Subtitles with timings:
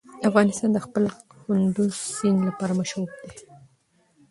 [0.29, 1.03] افغانستان د خپل
[1.45, 3.29] کندز سیند لپاره مشهور دی.